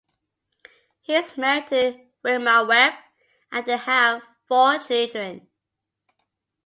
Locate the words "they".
3.67-3.77